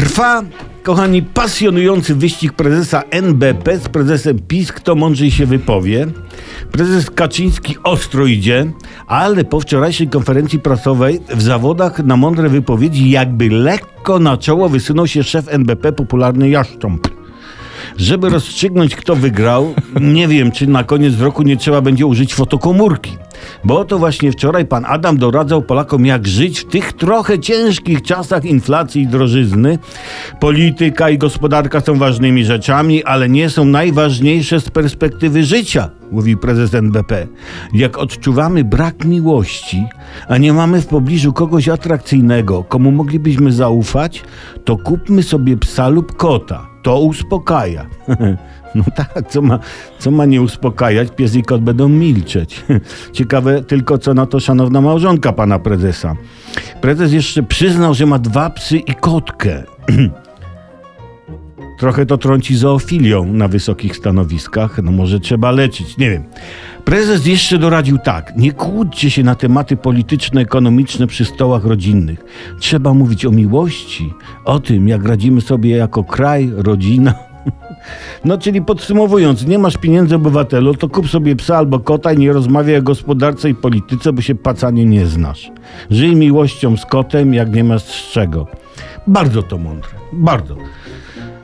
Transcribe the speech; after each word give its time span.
Trwa, 0.00 0.42
kochani, 0.82 1.22
pasjonujący 1.22 2.14
wyścig 2.14 2.52
prezesa 2.52 3.02
NBP 3.10 3.78
z 3.78 3.88
prezesem 3.88 4.38
PiS, 4.38 4.72
kto 4.72 4.94
mądrzej 4.94 5.30
się 5.30 5.46
wypowie. 5.46 6.06
Prezes 6.72 7.10
Kaczyński 7.10 7.76
ostro 7.82 8.26
idzie, 8.26 8.72
ale 9.06 9.44
po 9.44 9.60
wczorajszej 9.60 10.08
konferencji 10.08 10.58
prasowej 10.58 11.20
w 11.28 11.42
zawodach 11.42 11.98
na 11.98 12.16
mądre 12.16 12.48
wypowiedzi 12.48 13.10
jakby 13.10 13.48
lekko 13.48 14.18
na 14.18 14.36
czoło 14.36 14.68
wysunął 14.68 15.06
się 15.06 15.22
szef 15.22 15.44
NBP, 15.48 15.92
popularny 15.92 16.48
Jaszcząb. 16.48 17.19
Żeby 17.96 18.28
rozstrzygnąć, 18.28 18.96
kto 18.96 19.16
wygrał, 19.16 19.74
nie 20.00 20.28
wiem, 20.28 20.52
czy 20.52 20.66
na 20.66 20.84
koniec 20.84 21.20
roku 21.20 21.42
nie 21.42 21.56
trzeba 21.56 21.80
będzie 21.80 22.06
użyć 22.06 22.34
fotokomórki. 22.34 23.16
Bo 23.64 23.84
to 23.84 23.98
właśnie 23.98 24.32
wczoraj 24.32 24.66
pan 24.66 24.84
Adam 24.88 25.18
doradzał 25.18 25.62
Polakom, 25.62 26.06
jak 26.06 26.28
żyć 26.28 26.60
w 26.60 26.64
tych 26.64 26.92
trochę 26.92 27.38
ciężkich 27.38 28.02
czasach 28.02 28.44
inflacji 28.44 29.02
i 29.02 29.06
drożyzny. 29.06 29.78
Polityka 30.40 31.10
i 31.10 31.18
gospodarka 31.18 31.80
są 31.80 31.94
ważnymi 31.94 32.44
rzeczami, 32.44 33.04
ale 33.04 33.28
nie 33.28 33.50
są 33.50 33.64
najważniejsze 33.64 34.60
z 34.60 34.70
perspektywy 34.70 35.44
życia, 35.44 35.90
mówi 36.10 36.36
prezes 36.36 36.74
NBP. 36.74 37.26
Jak 37.72 37.98
odczuwamy 37.98 38.64
brak 38.64 39.04
miłości, 39.04 39.84
a 40.28 40.38
nie 40.38 40.52
mamy 40.52 40.82
w 40.82 40.86
pobliżu 40.86 41.32
kogoś 41.32 41.68
atrakcyjnego, 41.68 42.64
komu 42.64 42.90
moglibyśmy 42.90 43.52
zaufać, 43.52 44.22
to 44.64 44.76
kupmy 44.76 45.22
sobie 45.22 45.56
psa 45.56 45.88
lub 45.88 46.16
kota. 46.16 46.69
To 46.82 47.00
uspokaja. 47.00 47.86
No 48.74 48.84
tak, 48.96 49.28
co 49.28 49.42
ma, 49.42 49.58
co 49.98 50.10
ma 50.10 50.24
nie 50.24 50.42
uspokajać? 50.42 51.08
Pies 51.16 51.34
i 51.34 51.42
kot 51.42 51.62
będą 51.62 51.88
milczeć. 51.88 52.64
Ciekawe 53.12 53.62
tylko, 53.62 53.98
co 53.98 54.14
na 54.14 54.26
to 54.26 54.40
szanowna 54.40 54.80
małżonka 54.80 55.32
pana 55.32 55.58
prezesa. 55.58 56.16
Prezes 56.80 57.12
jeszcze 57.12 57.42
przyznał, 57.42 57.94
że 57.94 58.06
ma 58.06 58.18
dwa 58.18 58.50
psy 58.50 58.76
i 58.76 58.94
kotkę. 58.94 59.62
Trochę 61.80 62.06
to 62.06 62.18
trąci 62.18 62.56
zoofilią 62.56 63.32
na 63.32 63.48
wysokich 63.48 63.96
stanowiskach. 63.96 64.78
No 64.82 64.92
może 64.92 65.20
trzeba 65.20 65.50
leczyć, 65.50 65.96
nie 65.96 66.10
wiem. 66.10 66.24
Prezes 66.84 67.26
jeszcze 67.26 67.58
doradził 67.58 67.98
tak. 67.98 68.32
Nie 68.36 68.52
kłóćcie 68.52 69.10
się 69.10 69.22
na 69.22 69.34
tematy 69.34 69.76
polityczne, 69.76 70.40
ekonomiczne 70.40 71.06
przy 71.06 71.24
stołach 71.24 71.64
rodzinnych. 71.64 72.24
Trzeba 72.58 72.94
mówić 72.94 73.26
o 73.26 73.30
miłości, 73.30 74.12
o 74.44 74.58
tym, 74.58 74.88
jak 74.88 75.04
radzimy 75.04 75.40
sobie 75.40 75.70
jako 75.70 76.04
kraj, 76.04 76.50
rodzina. 76.56 77.14
No, 78.24 78.38
czyli 78.38 78.62
podsumowując, 78.62 79.46
nie 79.46 79.58
masz 79.58 79.76
pieniędzy 79.76 80.14
obywatelu, 80.14 80.74
to 80.74 80.88
kup 80.88 81.08
sobie 81.08 81.36
psa 81.36 81.56
albo 81.56 81.78
kota 81.78 82.12
i 82.12 82.18
nie 82.18 82.32
rozmawiaj 82.32 82.78
o 82.78 82.82
gospodarce 82.82 83.50
i 83.50 83.54
polityce, 83.54 84.12
bo 84.12 84.22
się 84.22 84.34
pacanie 84.34 84.84
nie 84.84 85.06
znasz. 85.06 85.50
Żyj 85.90 86.16
miłością 86.16 86.76
z 86.76 86.86
kotem, 86.86 87.34
jak 87.34 87.52
nie 87.54 87.64
masz 87.64 87.82
z 87.82 88.12
czego. 88.12 88.46
Bardzo 89.06 89.42
to 89.42 89.58
mądre, 89.58 89.90
bardzo. 90.12 90.56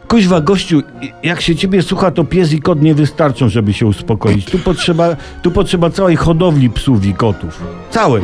Kuźwa, 0.09 0.41
gościu, 0.41 0.83
jak 1.23 1.41
się 1.41 1.57
ciebie 1.57 1.83
słucha, 1.83 2.11
to 2.11 2.25
pies 2.25 2.53
i 2.53 2.61
kot 2.61 2.83
nie 2.83 2.95
wystarczą, 2.95 3.49
żeby 3.49 3.73
się 3.73 3.87
uspokoić. 3.87 4.45
Tu 4.45 4.59
potrzeba, 4.59 5.17
tu 5.43 5.51
potrzeba 5.51 5.91
całej 5.91 6.17
hodowli 6.17 6.71
psów 6.71 7.07
i 7.07 7.15
kotów. 7.15 7.63
Całej. 7.91 8.23